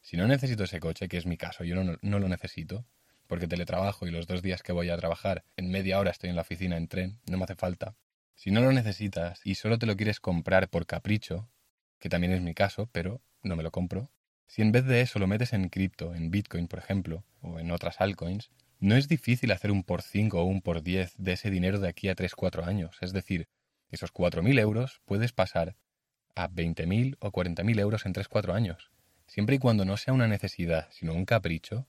Si 0.01 0.15
no 0.15 0.27
necesito 0.27 0.65
ese 0.65 0.79
coche, 0.79 1.07
que 1.07 1.17
es 1.17 1.25
mi 1.25 1.37
caso, 1.37 1.63
yo 1.63 1.83
no, 1.83 1.97
no, 1.99 2.19
lo 2.19 2.29
necesito, 2.29 2.85
porque 3.25 3.47
teletrabajo 3.47 4.05
y 4.05 4.11
los 4.11 4.27
dos 4.27 4.43
días 4.43 4.61
que 4.61 4.73
voy 4.73 4.91
a 4.91 4.97
trabajar, 4.97 5.43
en 5.57 5.71
media 5.71 5.97
hora 5.97 6.11
estoy 6.11 6.29
en 6.29 6.35
la 6.35 6.43
oficina 6.43 6.77
en 6.77 6.87
tren, 6.87 7.19
no 7.25 7.39
me 7.39 7.45
hace 7.45 7.55
falta. 7.55 7.95
Si 8.35 8.51
no 8.51 8.61
lo 8.61 8.71
necesitas 8.71 9.41
y 9.43 9.55
solo 9.55 9.79
te 9.79 9.87
lo 9.87 9.97
quieres 9.97 10.19
comprar 10.19 10.69
por 10.69 10.85
capricho, 10.85 11.49
que 11.97 12.09
también 12.09 12.33
es 12.33 12.41
mi 12.41 12.53
caso, 12.53 12.89
pero 12.91 13.23
no 13.41 13.55
me 13.55 13.63
lo 13.63 13.71
compro. 13.71 14.11
Si 14.49 14.63
en 14.63 14.71
vez 14.71 14.83
de 14.85 15.01
eso 15.01 15.19
lo 15.19 15.27
metes 15.27 15.53
en 15.53 15.69
cripto, 15.69 16.15
en 16.15 16.31
Bitcoin, 16.31 16.67
por 16.67 16.79
ejemplo, 16.79 17.23
o 17.39 17.59
en 17.59 17.69
otras 17.69 18.01
altcoins, 18.01 18.49
no 18.79 18.95
es 18.95 19.07
difícil 19.07 19.51
hacer 19.51 19.69
un 19.69 19.83
por 19.83 20.01
5 20.01 20.41
o 20.41 20.43
un 20.43 20.63
por 20.63 20.81
10 20.81 21.13
de 21.19 21.33
ese 21.33 21.51
dinero 21.51 21.79
de 21.79 21.87
aquí 21.87 22.09
a 22.09 22.15
3-4 22.15 22.65
años. 22.65 22.97
Es 23.01 23.13
decir, 23.13 23.47
esos 23.91 24.11
4.000 24.11 24.59
euros 24.59 25.01
puedes 25.05 25.33
pasar 25.33 25.75
a 26.33 26.49
20.000 26.49 27.17
o 27.19 27.31
40.000 27.31 27.79
euros 27.79 28.07
en 28.07 28.13
3-4 28.13 28.55
años. 28.55 28.89
Siempre 29.27 29.57
y 29.57 29.59
cuando 29.59 29.85
no 29.85 29.97
sea 29.97 30.15
una 30.15 30.27
necesidad, 30.27 30.87
sino 30.89 31.13
un 31.13 31.25
capricho, 31.25 31.87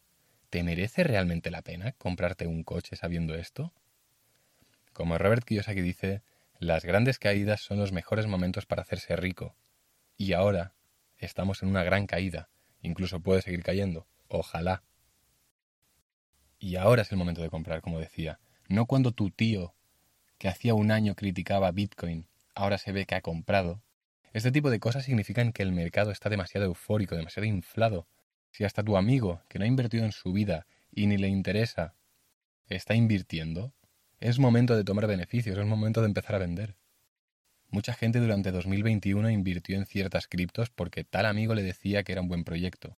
¿te 0.51 0.63
merece 0.63 1.03
realmente 1.03 1.51
la 1.51 1.63
pena 1.63 1.93
comprarte 1.93 2.47
un 2.47 2.63
coche 2.63 2.95
sabiendo 2.95 3.37
esto? 3.37 3.73
Como 4.93 5.17
Robert 5.17 5.45
Kiyosaki 5.45 5.81
dice, 5.81 6.21
las 6.59 6.85
grandes 6.85 7.19
caídas 7.19 7.63
son 7.63 7.79
los 7.79 7.91
mejores 7.91 8.27
momentos 8.27 8.67
para 8.67 8.83
hacerse 8.83 9.17
rico. 9.17 9.57
Y 10.19 10.35
ahora 10.35 10.75
estamos 11.27 11.63
en 11.63 11.69
una 11.69 11.83
gran 11.83 12.07
caída. 12.07 12.49
Incluso 12.83 13.21
puede 13.21 13.43
seguir 13.43 13.63
cayendo. 13.63 14.07
Ojalá. 14.29 14.83
Y 16.59 16.77
ahora 16.77 17.03
es 17.03 17.13
el 17.13 17.19
momento 17.19 17.43
de 17.43 17.51
comprar, 17.51 17.81
como 17.81 17.99
decía. 17.99 18.41
No 18.69 18.87
cuando 18.87 19.13
tu 19.13 19.31
tío, 19.31 19.75
que 20.39 20.49
hacía 20.49 20.75
un 20.75 20.91
año 20.91 21.15
criticaba 21.15 21.71
Bitcoin, 21.73 22.27
ahora 22.55 22.79
se 22.79 22.93
ve 22.93 23.07
que 23.07 23.15
ha 23.15 23.21
comprado. 23.21 23.83
Este 24.33 24.53
tipo 24.53 24.71
de 24.71 24.79
cosas 24.79 25.05
significan 25.05 25.53
que 25.53 25.63
el 25.63 25.73
mercado 25.73 26.13
está 26.13 26.29
demasiado 26.29 26.67
eufórico, 26.67 27.17
demasiado 27.17 27.47
inflado. 27.47 28.07
Si 28.51 28.65
hasta 28.65 28.83
tu 28.83 28.97
amigo, 28.97 29.43
que 29.49 29.59
no 29.59 29.65
ha 29.65 29.69
invertido 29.69 30.05
en 30.05 30.13
su 30.13 30.33
vida 30.33 30.67
y 30.93 31.07
ni 31.07 31.17
le 31.17 31.29
interesa, 31.29 31.95
está 32.69 32.95
invirtiendo, 32.95 33.75
es 34.21 34.39
momento 34.39 34.77
de 34.77 34.85
tomar 34.85 35.07
beneficios, 35.07 35.59
es 35.59 35.67
momento 35.67 36.01
de 36.01 36.07
empezar 36.07 36.37
a 36.37 36.39
vender. 36.39 36.77
Mucha 37.73 37.95
gente 37.95 38.19
durante 38.19 38.51
2021 38.51 39.31
invirtió 39.31 39.77
en 39.77 39.87
ciertas 39.87 40.27
criptos 40.27 40.71
porque 40.71 41.05
tal 41.05 41.25
amigo 41.25 41.55
le 41.55 41.63
decía 41.63 42.03
que 42.03 42.11
era 42.11 42.21
un 42.21 42.27
buen 42.27 42.43
proyecto. 42.43 42.99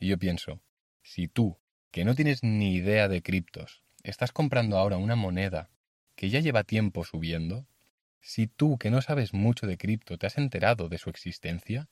Y 0.00 0.08
yo 0.08 0.18
pienso, 0.18 0.62
si 1.02 1.28
tú, 1.28 1.58
que 1.90 2.06
no 2.06 2.14
tienes 2.14 2.42
ni 2.42 2.74
idea 2.74 3.08
de 3.08 3.20
criptos, 3.20 3.82
estás 4.02 4.32
comprando 4.32 4.78
ahora 4.78 4.96
una 4.96 5.14
moneda 5.14 5.68
que 6.14 6.30
ya 6.30 6.40
lleva 6.40 6.64
tiempo 6.64 7.04
subiendo, 7.04 7.66
si 8.22 8.46
tú, 8.46 8.78
que 8.78 8.90
no 8.90 9.02
sabes 9.02 9.34
mucho 9.34 9.66
de 9.66 9.76
cripto, 9.76 10.16
te 10.16 10.26
has 10.26 10.38
enterado 10.38 10.88
de 10.88 10.96
su 10.96 11.10
existencia, 11.10 11.90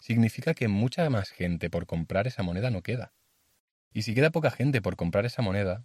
significa 0.00 0.54
que 0.54 0.66
mucha 0.66 1.08
más 1.10 1.30
gente 1.30 1.70
por 1.70 1.86
comprar 1.86 2.26
esa 2.26 2.42
moneda 2.42 2.70
no 2.70 2.82
queda. 2.82 3.12
Y 3.92 4.02
si 4.02 4.14
queda 4.14 4.30
poca 4.30 4.50
gente 4.50 4.82
por 4.82 4.96
comprar 4.96 5.26
esa 5.26 5.42
moneda, 5.42 5.84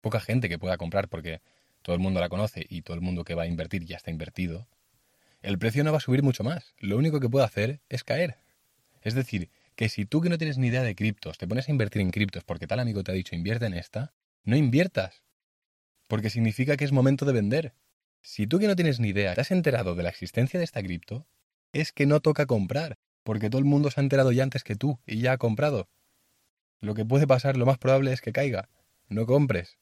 poca 0.00 0.18
gente 0.18 0.48
que 0.48 0.58
pueda 0.58 0.76
comprar 0.76 1.08
porque 1.08 1.40
todo 1.82 1.94
el 1.94 2.02
mundo 2.02 2.18
la 2.18 2.28
conoce 2.28 2.66
y 2.68 2.82
todo 2.82 2.96
el 2.96 3.00
mundo 3.00 3.22
que 3.22 3.36
va 3.36 3.44
a 3.44 3.46
invertir 3.46 3.84
ya 3.84 3.96
está 3.96 4.10
invertido, 4.10 4.66
el 5.44 5.58
precio 5.58 5.84
no 5.84 5.92
va 5.92 5.98
a 5.98 6.00
subir 6.00 6.22
mucho 6.22 6.42
más. 6.42 6.74
Lo 6.78 6.96
único 6.96 7.20
que 7.20 7.28
puede 7.28 7.44
hacer 7.44 7.82
es 7.90 8.02
caer. 8.02 8.38
Es 9.02 9.12
decir, 9.14 9.50
que 9.76 9.90
si 9.90 10.06
tú 10.06 10.22
que 10.22 10.30
no 10.30 10.38
tienes 10.38 10.56
ni 10.56 10.68
idea 10.68 10.82
de 10.82 10.94
criptos 10.94 11.36
te 11.36 11.46
pones 11.46 11.68
a 11.68 11.70
invertir 11.70 12.00
en 12.00 12.10
criptos 12.10 12.44
porque 12.44 12.66
tal 12.66 12.80
amigo 12.80 13.04
te 13.04 13.12
ha 13.12 13.14
dicho 13.14 13.34
invierte 13.34 13.66
en 13.66 13.74
esta, 13.74 14.14
no 14.44 14.56
inviertas. 14.56 15.22
Porque 16.08 16.30
significa 16.30 16.78
que 16.78 16.84
es 16.86 16.92
momento 16.92 17.26
de 17.26 17.34
vender. 17.34 17.74
Si 18.22 18.46
tú 18.46 18.58
que 18.58 18.66
no 18.66 18.74
tienes 18.74 19.00
ni 19.00 19.08
idea 19.08 19.34
te 19.34 19.42
has 19.42 19.50
enterado 19.50 19.94
de 19.94 20.02
la 20.02 20.08
existencia 20.08 20.58
de 20.58 20.64
esta 20.64 20.82
cripto, 20.82 21.26
es 21.74 21.92
que 21.92 22.06
no 22.06 22.20
toca 22.20 22.46
comprar, 22.46 22.96
porque 23.22 23.50
todo 23.50 23.58
el 23.58 23.66
mundo 23.66 23.90
se 23.90 24.00
ha 24.00 24.02
enterado 24.02 24.32
ya 24.32 24.44
antes 24.44 24.64
que 24.64 24.76
tú 24.76 24.98
y 25.06 25.20
ya 25.20 25.32
ha 25.32 25.38
comprado. 25.38 25.90
Lo 26.80 26.94
que 26.94 27.04
puede 27.04 27.26
pasar, 27.26 27.58
lo 27.58 27.66
más 27.66 27.76
probable 27.76 28.14
es 28.14 28.22
que 28.22 28.32
caiga. 28.32 28.70
No 29.08 29.26
compres. 29.26 29.76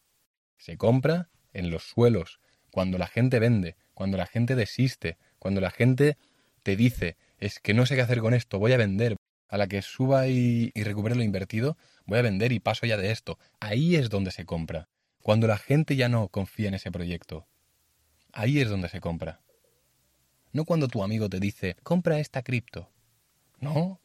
Se 0.57 0.77
compra 0.77 1.31
en 1.53 1.71
los 1.71 1.85
suelos, 1.85 2.41
cuando 2.73 2.99
la 2.99 3.07
gente 3.07 3.39
vende, 3.39 3.77
cuando 3.95 4.17
la 4.17 4.27
gente 4.27 4.57
desiste, 4.57 5.19
cuando 5.43 5.61
la 5.61 5.73
gente 5.73 6.19
te 6.63 6.77
dice, 6.77 7.17
es 7.41 7.59
que 7.59 7.75
no 7.75 7.85
sé 7.85 7.97
qué 7.97 8.03
hacer 8.03 8.21
con 8.21 8.33
esto, 8.33 8.61
voy 8.61 8.75
a 8.75 8.77
vender, 8.77 9.17
a 9.49 9.57
la 9.57 9.67
que 9.67 9.83
suba 9.83 10.29
y, 10.29 10.71
recupere 10.77 11.17
lo 11.17 11.25
invertido, 11.25 11.77
voy 12.07 12.21
a 12.21 12.23
vender 12.23 12.53
y 12.53 12.61
paso 12.61 12.87
ya 12.87 12.97
de 12.97 13.11
esto. 13.11 13.41
Ahí 13.59 13.97
es 13.97 14.09
donde 14.09 14.31
se 14.31 14.45
compra. 14.45 14.89
Cuando 15.21 15.49
la 15.49 15.59
gente 15.59 15.97
ya 15.97 16.09
no 16.09 16.29
confía 16.29 16.69
en 16.69 16.75
ese 16.75 16.93
proyecto. 16.93 17.49
Ahí 18.33 18.61
es 18.61 18.71
donde 18.71 18.89
se 18.89 19.01
compra. 19.01 19.41
No 20.53 20.65
cuando 20.65 20.87
tu 20.87 21.03
amigo 21.03 21.29
te 21.29 21.41
dice, 21.41 21.75
compra 21.83 22.21
esta 22.21 22.43
cripto. 22.43 22.93
No, 23.59 24.01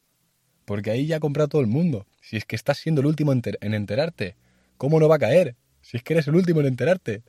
porque 0.64 0.90
ahí 0.90 1.06
ya 1.06 1.18
ha 1.18 1.20
comprado 1.20 1.50
todo 1.50 1.60
el 1.60 1.68
mundo. 1.68 2.08
Si 2.20 2.36
es 2.36 2.44
que 2.46 2.56
estás 2.56 2.78
siendo 2.78 3.00
el 3.00 3.06
último 3.06 3.30
en 3.32 3.74
enterarte, 3.74 4.34
¿cómo 4.76 4.98
no 4.98 5.08
va 5.08 5.14
a 5.14 5.20
caer? 5.20 5.54
Si 5.82 5.98
es 5.98 6.02
que 6.02 6.14
eres 6.14 6.26
el 6.26 6.34
último 6.34 6.58
en 6.62 6.66
enterarte. 6.66 7.22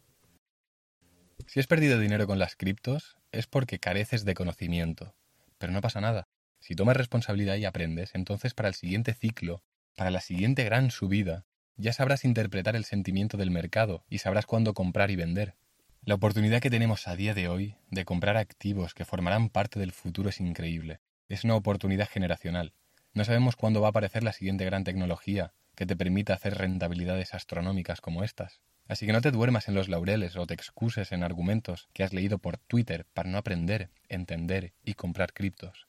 Si 1.46 1.60
has 1.60 1.68
perdido 1.68 2.00
dinero 2.00 2.26
con 2.26 2.40
las 2.40 2.56
criptos, 2.56 3.19
es 3.32 3.48
porque 3.48 3.80
careces 3.80 4.26
de 4.26 4.34
conocimiento. 4.34 5.16
Pero 5.58 5.74
no 5.74 5.82
pasa 5.82 6.02
nada. 6.02 6.28
Si 6.60 6.76
tomas 6.76 6.98
responsabilidad 6.98 7.56
y 7.56 7.66
aprendes, 7.66 8.16
entonces 8.16 8.54
para 8.54 8.70
el 8.70 8.76
siguiente 8.76 9.14
ciclo, 9.14 9.64
para 9.96 10.12
la 10.12 10.22
siguiente 10.22 10.64
gran 10.64 10.92
subida, 10.92 11.46
ya 11.78 11.94
sabrás 11.94 12.26
interpretar 12.26 12.76
el 12.76 12.86
sentimiento 12.86 13.38
del 13.38 13.52
mercado 13.52 14.04
y 14.10 14.18
sabrás 14.18 14.46
cuándo 14.46 14.74
comprar 14.74 15.12
y 15.12 15.16
vender. 15.16 15.56
La 16.04 16.16
oportunidad 16.16 16.62
que 16.62 16.70
tenemos 16.70 17.08
a 17.08 17.16
día 17.16 17.34
de 17.34 17.48
hoy 17.48 17.76
de 17.90 18.06
comprar 18.06 18.38
activos 18.38 18.94
que 18.94 19.06
formarán 19.06 19.50
parte 19.50 19.80
del 19.80 19.92
futuro 19.92 20.30
es 20.30 20.40
increíble. 20.40 21.00
Es 21.28 21.44
una 21.44 21.56
oportunidad 21.56 22.10
generacional. 22.10 22.74
No 23.14 23.24
sabemos 23.26 23.56
cuándo 23.56 23.82
va 23.82 23.88
a 23.88 23.90
aparecer 23.92 24.24
la 24.24 24.34
siguiente 24.34 24.66
gran 24.66 24.84
tecnología 24.84 25.54
que 25.76 25.86
te 25.86 25.96
permita 25.96 26.34
hacer 26.34 26.58
rentabilidades 26.58 27.34
astronómicas 27.34 28.02
como 28.02 28.24
estas. 28.24 28.62
Así 28.90 29.06
que 29.06 29.14
no 29.14 29.22
te 29.22 29.30
duermas 29.30 29.68
en 29.68 29.76
los 29.76 29.88
laureles 29.88 30.36
o 30.36 30.48
te 30.48 30.56
excuses 30.56 31.12
en 31.12 31.24
argumentos 31.24 31.88
que 31.94 32.04
has 32.04 32.12
leído 32.12 32.40
por 32.40 32.58
Twitter 32.58 33.06
para 33.14 33.30
no 33.30 33.38
aprender, 33.38 33.92
entender 34.08 34.74
y 34.84 34.96
comprar 34.96 35.32
criptos. 35.32 35.88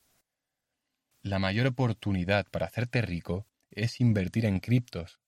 La 1.22 1.38
mayor 1.38 1.66
oportunidad 1.66 2.46
para 2.50 2.66
hacerte 2.66 3.00
rico 3.00 3.46
es 3.70 4.02
invertir 4.02 4.44
en 4.44 4.60
criptos, 4.60 5.18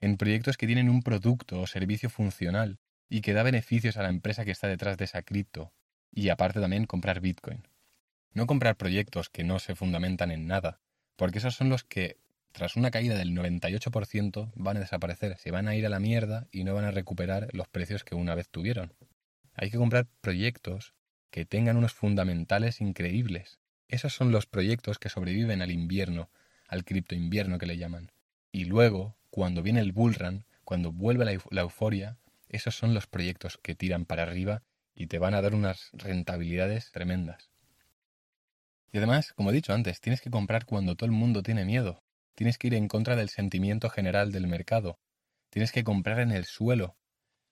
en 0.00 0.16
proyectos 0.16 0.56
que 0.56 0.66
tienen 0.66 0.88
un 0.88 1.02
producto 1.02 1.60
o 1.60 1.66
servicio 1.66 2.08
funcional 2.08 2.78
y 3.10 3.20
que 3.20 3.34
da 3.34 3.42
beneficios 3.42 3.98
a 3.98 4.02
la 4.02 4.08
empresa 4.08 4.46
que 4.46 4.50
está 4.50 4.66
detrás 4.66 4.96
de 4.96 5.04
esa 5.04 5.20
cripto, 5.20 5.74
y 6.10 6.30
aparte 6.30 6.60
también 6.60 6.86
comprar 6.86 7.20
Bitcoin. 7.20 7.68
No 8.32 8.46
comprar 8.46 8.76
proyectos 8.76 9.28
que 9.28 9.44
no 9.44 9.58
se 9.58 9.74
fundamentan 9.74 10.30
en 10.30 10.46
nada, 10.46 10.80
porque 11.16 11.38
esos 11.38 11.54
son 11.54 11.68
los 11.68 11.84
que 11.84 12.21
tras 12.52 12.76
una 12.76 12.90
caída 12.90 13.16
del 13.16 13.32
98% 13.32 14.52
van 14.54 14.76
a 14.76 14.80
desaparecer, 14.80 15.36
se 15.38 15.50
van 15.50 15.68
a 15.68 15.74
ir 15.74 15.86
a 15.86 15.88
la 15.88 16.00
mierda 16.00 16.46
y 16.52 16.64
no 16.64 16.74
van 16.74 16.84
a 16.84 16.90
recuperar 16.90 17.48
los 17.52 17.66
precios 17.68 18.04
que 18.04 18.14
una 18.14 18.34
vez 18.34 18.48
tuvieron. 18.48 18.92
Hay 19.54 19.70
que 19.70 19.78
comprar 19.78 20.06
proyectos 20.20 20.94
que 21.30 21.44
tengan 21.44 21.76
unos 21.76 21.94
fundamentales 21.94 22.80
increíbles. 22.80 23.58
Esos 23.88 24.14
son 24.14 24.32
los 24.32 24.46
proyectos 24.46 24.98
que 24.98 25.08
sobreviven 25.08 25.62
al 25.62 25.70
invierno, 25.70 26.30
al 26.68 26.84
cripto 26.84 27.14
invierno 27.14 27.58
que 27.58 27.66
le 27.66 27.78
llaman. 27.78 28.12
Y 28.52 28.66
luego, 28.66 29.16
cuando 29.30 29.62
viene 29.62 29.80
el 29.80 29.92
bullrun, 29.92 30.44
cuando 30.64 30.92
vuelve 30.92 31.24
la, 31.24 31.38
la 31.50 31.60
euforia, 31.62 32.18
esos 32.48 32.74
son 32.74 32.92
los 32.92 33.06
proyectos 33.06 33.58
que 33.62 33.74
tiran 33.74 34.04
para 34.04 34.22
arriba 34.24 34.62
y 34.94 35.06
te 35.06 35.18
van 35.18 35.34
a 35.34 35.40
dar 35.40 35.54
unas 35.54 35.90
rentabilidades 35.94 36.92
tremendas. 36.92 37.50
Y 38.92 38.98
además, 38.98 39.32
como 39.32 39.50
he 39.50 39.54
dicho 39.54 39.72
antes, 39.72 40.00
tienes 40.00 40.20
que 40.20 40.30
comprar 40.30 40.66
cuando 40.66 40.96
todo 40.96 41.06
el 41.06 41.12
mundo 41.12 41.42
tiene 41.42 41.64
miedo, 41.64 42.02
Tienes 42.34 42.58
que 42.58 42.68
ir 42.68 42.74
en 42.74 42.88
contra 42.88 43.16
del 43.16 43.28
sentimiento 43.28 43.90
general 43.90 44.32
del 44.32 44.46
mercado. 44.46 44.98
Tienes 45.50 45.72
que 45.72 45.84
comprar 45.84 46.20
en 46.20 46.30
el 46.30 46.44
suelo. 46.44 46.96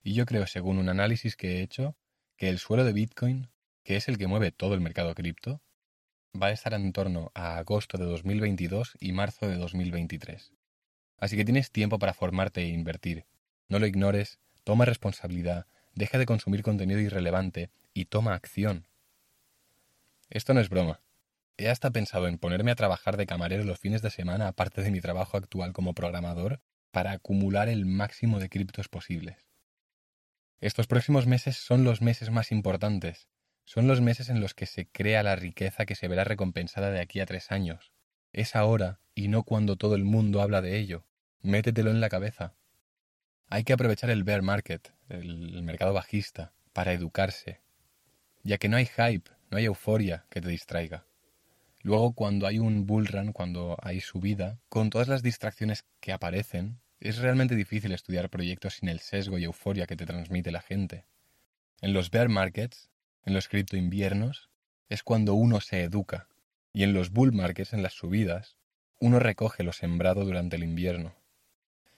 Y 0.03 0.13
yo 0.13 0.25
creo, 0.25 0.47
según 0.47 0.77
un 0.77 0.89
análisis 0.89 1.35
que 1.35 1.57
he 1.57 1.61
hecho, 1.61 1.95
que 2.35 2.49
el 2.49 2.57
suelo 2.57 2.83
de 2.83 2.93
Bitcoin, 2.93 3.49
que 3.83 3.95
es 3.95 4.07
el 4.07 4.17
que 4.17 4.27
mueve 4.27 4.51
todo 4.51 4.73
el 4.73 4.81
mercado 4.81 5.13
cripto, 5.13 5.61
va 6.39 6.47
a 6.47 6.51
estar 6.51 6.73
en 6.73 6.91
torno 6.93 7.31
a 7.35 7.57
agosto 7.57 7.97
de 7.97 8.05
2022 8.05 8.97
y 8.99 9.11
marzo 9.11 9.47
de 9.47 9.57
2023. 9.57 10.51
Así 11.17 11.37
que 11.37 11.45
tienes 11.45 11.71
tiempo 11.71 11.99
para 11.99 12.13
formarte 12.13 12.61
e 12.61 12.69
invertir. 12.69 13.25
No 13.67 13.79
lo 13.79 13.85
ignores, 13.85 14.39
toma 14.63 14.85
responsabilidad, 14.85 15.67
deja 15.93 16.17
de 16.17 16.25
consumir 16.25 16.63
contenido 16.63 16.99
irrelevante 16.99 17.69
y 17.93 18.05
toma 18.05 18.33
acción. 18.33 18.87
Esto 20.29 20.53
no 20.53 20.61
es 20.61 20.69
broma. 20.69 21.01
He 21.57 21.69
hasta 21.69 21.91
pensado 21.91 22.27
en 22.27 22.37
ponerme 22.37 22.71
a 22.71 22.75
trabajar 22.75 23.17
de 23.17 23.25
camarero 23.25 23.63
los 23.63 23.79
fines 23.79 24.01
de 24.01 24.09
semana 24.09 24.47
aparte 24.47 24.81
de 24.81 24.91
mi 24.91 25.01
trabajo 25.01 25.37
actual 25.37 25.73
como 25.73 25.93
programador 25.93 26.61
para 26.91 27.11
acumular 27.11 27.69
el 27.69 27.85
máximo 27.85 28.39
de 28.39 28.49
criptos 28.49 28.89
posibles. 28.89 29.47
Estos 30.59 30.87
próximos 30.87 31.25
meses 31.27 31.57
son 31.57 31.83
los 31.83 32.01
meses 32.01 32.29
más 32.29 32.51
importantes. 32.51 33.27
Son 33.65 33.87
los 33.87 34.01
meses 34.01 34.29
en 34.29 34.41
los 34.41 34.53
que 34.53 34.65
se 34.65 34.87
crea 34.87 35.23
la 35.23 35.35
riqueza 35.35 35.85
que 35.85 35.95
se 35.95 36.07
verá 36.07 36.23
recompensada 36.23 36.91
de 36.91 36.99
aquí 36.99 37.19
a 37.19 37.25
tres 37.25 37.51
años. 37.51 37.93
Es 38.33 38.55
ahora 38.55 38.99
y 39.15 39.27
no 39.27 39.43
cuando 39.43 39.75
todo 39.75 39.95
el 39.95 40.03
mundo 40.03 40.41
habla 40.41 40.61
de 40.61 40.77
ello. 40.77 41.05
Métetelo 41.41 41.91
en 41.91 42.01
la 42.01 42.09
cabeza. 42.09 42.53
Hay 43.49 43.63
que 43.63 43.73
aprovechar 43.73 44.09
el 44.09 44.23
bear 44.23 44.41
market, 44.41 44.93
el 45.09 45.63
mercado 45.63 45.93
bajista, 45.93 46.53
para 46.73 46.93
educarse, 46.93 47.61
ya 48.43 48.57
que 48.57 48.69
no 48.69 48.77
hay 48.77 48.85
hype, 48.85 49.29
no 49.49 49.57
hay 49.57 49.65
euforia 49.65 50.25
que 50.29 50.41
te 50.41 50.49
distraiga. 50.49 51.05
Luego, 51.83 52.13
cuando 52.13 52.47
hay 52.47 52.59
un 52.59 52.85
bull 52.85 53.07
run, 53.07 53.33
cuando 53.33 53.77
hay 53.81 54.01
subida, 54.01 54.59
con 54.69 54.89
todas 54.89 55.07
las 55.07 55.23
distracciones 55.23 55.85
que 55.99 56.11
aparecen, 56.11 56.79
es 56.99 57.17
realmente 57.17 57.55
difícil 57.55 57.91
estudiar 57.91 58.29
proyectos 58.29 58.75
sin 58.75 58.89
el 58.89 58.99
sesgo 58.99 59.39
y 59.39 59.45
euforia 59.45 59.87
que 59.87 59.95
te 59.95 60.05
transmite 60.05 60.51
la 60.51 60.61
gente. 60.61 61.05
En 61.81 61.93
los 61.93 62.11
bear 62.11 62.29
markets, 62.29 62.89
en 63.25 63.33
los 63.33 63.47
cripto 63.47 63.75
inviernos, 63.77 64.49
es 64.89 65.01
cuando 65.01 65.33
uno 65.33 65.61
se 65.61 65.81
educa, 65.83 66.27
y 66.73 66.83
en 66.83 66.93
los 66.93 67.09
bull 67.09 67.33
markets, 67.33 67.73
en 67.73 67.81
las 67.81 67.93
subidas, 67.93 68.55
uno 68.99 69.19
recoge 69.19 69.63
lo 69.63 69.73
sembrado 69.73 70.25
durante 70.25 70.57
el 70.57 70.63
invierno. 70.63 71.15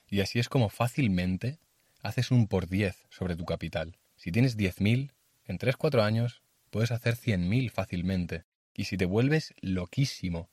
Y 0.08 0.22
así 0.22 0.40
es 0.40 0.48
como 0.48 0.70
fácilmente 0.70 1.60
haces 2.02 2.32
un 2.32 2.48
por 2.48 2.68
diez 2.70 3.04
sobre 3.10 3.36
tu 3.36 3.46
capital. 3.46 3.98
Si 4.16 4.32
tienes 4.32 4.58
10.000, 4.58 5.12
en 5.46 5.58
3-4 5.58 6.02
años 6.02 6.44
puedes 6.70 6.92
hacer 6.92 7.16
100.000 7.16 7.70
fácilmente. 7.72 8.46
Y 8.76 8.86
si 8.86 8.98
te 8.98 9.06
vuelves 9.06 9.54
loquísimo 9.62 10.50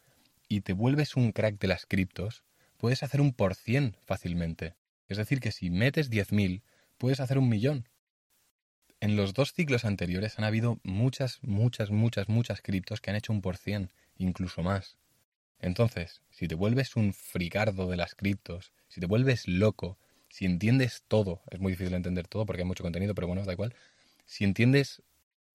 y 0.48 0.60
te 0.60 0.72
vuelves 0.72 1.16
un 1.16 1.32
crack 1.32 1.58
de 1.58 1.68
las 1.68 1.86
criptos, 1.86 2.44
puedes 2.76 3.02
hacer 3.02 3.20
un 3.20 3.32
por 3.32 3.54
cien 3.54 3.96
fácilmente. 4.04 4.74
Es 5.08 5.16
decir, 5.16 5.40
que 5.40 5.52
si 5.52 5.70
metes 5.70 6.10
10.000, 6.10 6.62
puedes 6.98 7.20
hacer 7.20 7.38
un 7.38 7.48
millón. 7.48 7.88
En 9.00 9.16
los 9.16 9.32
dos 9.32 9.54
ciclos 9.54 9.84
anteriores 9.84 10.38
han 10.38 10.44
habido 10.44 10.78
muchas, 10.82 11.38
muchas, 11.42 11.90
muchas, 11.90 12.28
muchas 12.28 12.60
criptos 12.60 13.00
que 13.00 13.10
han 13.10 13.16
hecho 13.16 13.32
un 13.32 13.40
por 13.40 13.56
cien, 13.56 13.90
incluso 14.18 14.62
más. 14.62 14.98
Entonces, 15.58 16.22
si 16.30 16.48
te 16.48 16.54
vuelves 16.54 16.96
un 16.96 17.12
fricardo 17.14 17.88
de 17.88 17.96
las 17.96 18.14
criptos, 18.14 18.72
si 18.88 19.00
te 19.00 19.06
vuelves 19.06 19.48
loco, 19.48 19.98
si 20.28 20.46
entiendes 20.46 21.02
todo, 21.08 21.42
es 21.50 21.60
muy 21.60 21.72
difícil 21.72 21.94
entender 21.94 22.28
todo 22.28 22.46
porque 22.46 22.62
hay 22.62 22.68
mucho 22.68 22.82
contenido, 22.82 23.14
pero 23.14 23.26
bueno, 23.26 23.44
da 23.44 23.52
igual. 23.52 23.74
Si 24.26 24.44
entiendes, 24.44 25.02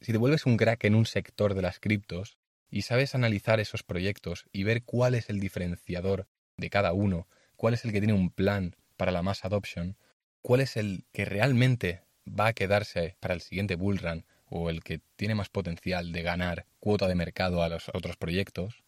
si 0.01 0.11
te 0.11 0.17
vuelves 0.17 0.45
un 0.45 0.57
crack 0.57 0.83
en 0.83 0.95
un 0.95 1.05
sector 1.05 1.53
de 1.53 1.61
las 1.61 1.79
criptos, 1.79 2.37
y 2.75 2.81
sabes 2.81 3.15
analizar 3.15 3.61
esos 3.61 3.83
proyectos 3.83 4.47
y 4.51 4.65
ver 4.65 4.83
cuál 4.83 5.15
es 5.15 5.29
el 5.29 5.39
diferenciador 5.39 6.27
de 6.57 6.69
cada 6.69 6.91
uno, 6.91 7.25
cuál 7.55 7.73
es 7.73 7.85
el 7.85 7.93
que 7.93 8.01
tiene 8.01 8.11
un 8.11 8.29
plan 8.29 8.75
para 8.97 9.13
la 9.13 9.21
mass 9.21 9.45
adoption, 9.45 9.95
cuál 10.41 10.59
es 10.59 10.75
el 10.75 11.05
que 11.13 11.23
realmente 11.23 12.01
va 12.27 12.47
a 12.47 12.53
quedarse 12.53 13.15
para 13.21 13.33
el 13.33 13.39
siguiente 13.39 13.75
bullrun 13.75 14.25
o 14.47 14.69
el 14.69 14.83
que 14.83 14.99
tiene 15.15 15.35
más 15.35 15.47
potencial 15.47 16.11
de 16.11 16.21
ganar 16.21 16.65
cuota 16.81 17.07
de 17.07 17.15
mercado 17.15 17.63
a 17.63 17.69
los 17.69 17.87
otros 17.93 18.17
proyectos, 18.17 18.83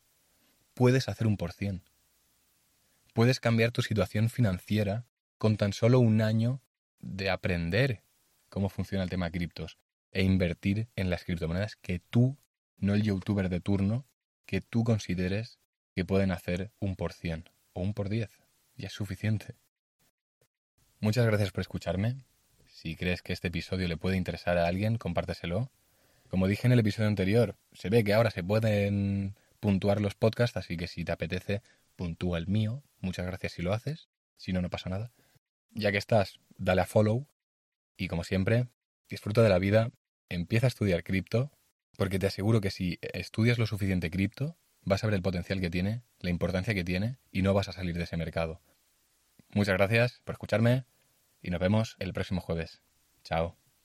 puedes 0.74 1.08
hacer 1.08 1.26
un 1.26 1.38
por 1.38 1.54
cien. 1.54 1.82
Puedes 3.14 3.40
cambiar 3.40 3.72
tu 3.72 3.84
situación 3.84 4.30
financiera 4.30 5.06
con 5.38 5.56
tan 5.56 5.72
solo 5.72 6.02
un 6.02 6.22
año 6.22 6.62
de 7.00 7.30
aprender 7.30 8.04
cómo 8.50 8.68
funciona 8.68 9.06
el 9.06 9.10
tema 9.10 9.32
criptos 9.32 9.78
e 10.12 10.24
invertir 10.24 10.90
en 10.98 11.10
las 11.10 11.24
criptomonedas 11.24 11.78
que 11.78 12.00
tú, 12.00 12.38
no 12.78 12.94
el 12.94 13.04
youtuber 13.04 13.50
de 13.50 13.60
turno, 13.60 14.06
que 14.46 14.62
tú 14.62 14.84
consideres 14.84 15.60
que 15.96 16.06
pueden 16.06 16.32
hacer 16.32 16.72
un 16.80 16.96
por 16.96 17.14
cien 17.14 17.50
o 17.74 17.82
un 17.82 17.94
por 17.94 18.10
diez. 18.10 18.32
Ya 18.76 18.88
es 18.88 18.94
suficiente. 18.94 19.56
Muchas 21.00 21.26
gracias 21.26 21.52
por 21.52 21.62
escucharme. 21.62 22.16
Si 22.68 22.96
crees 22.96 23.22
que 23.22 23.34
este 23.34 23.48
episodio 23.48 23.88
le 23.88 23.98
puede 23.98 24.18
interesar 24.18 24.58
a 24.58 24.68
alguien, 24.68 24.98
compárteselo. 24.98 25.72
Como 26.30 26.48
dije 26.48 26.68
en 26.68 26.74
el 26.74 26.80
episodio 26.80 27.08
anterior, 27.08 27.56
se 27.74 27.90
ve 27.90 28.04
que 28.04 28.14
ahora 28.14 28.32
se 28.32 28.44
pueden 28.44 29.36
puntuar 29.60 30.02
los 30.02 30.16
podcasts, 30.16 30.58
así 30.58 30.78
que 30.78 30.88
si 30.88 31.04
te 31.04 31.12
apetece, 31.12 31.62
puntúa 31.96 32.38
el 32.38 32.48
mío. 32.48 32.84
Muchas 33.00 33.26
gracias 33.26 33.54
si 33.54 33.62
lo 33.62 33.74
haces. 33.74 34.10
Si 34.36 34.54
no, 34.54 34.62
no 34.62 34.70
pasa 34.70 34.90
nada. 34.90 35.12
Ya 35.72 35.92
que 35.92 35.98
estás, 35.98 36.40
dale 36.58 36.82
a 36.82 36.86
follow. 36.86 37.28
Y 37.98 38.08
como 38.08 38.24
siempre, 38.24 38.68
disfruta 39.10 39.42
de 39.42 39.50
la 39.50 39.60
vida, 39.60 39.92
empieza 40.30 40.68
a 40.68 40.70
estudiar 40.70 41.04
cripto, 41.04 41.52
porque 41.98 42.20
te 42.20 42.28
aseguro 42.28 42.62
que 42.62 42.72
si 42.72 43.00
estudias 43.02 43.58
lo 43.58 43.66
suficiente 43.66 44.10
cripto, 44.10 44.56
vas 44.84 45.04
a 45.04 45.08
ver 45.08 45.16
el 45.16 45.22
potencial 45.22 45.60
que 45.60 45.70
tiene, 45.70 46.04
la 46.20 46.30
importancia 46.30 46.74
que 46.74 46.86
tiene, 46.86 47.18
y 47.32 47.42
no 47.42 47.54
vas 47.54 47.68
a 47.68 47.74
salir 47.74 47.98
de 47.98 48.04
ese 48.04 48.16
mercado. 48.16 48.62
Muchas 49.50 49.76
gracias 49.76 50.22
por 50.24 50.34
escucharme 50.34 50.86
y 51.42 51.50
nos 51.50 51.60
vemos 51.60 51.98
el 52.00 52.14
próximo 52.14 52.40
jueves. 52.40 52.82
Chao. 53.24 53.67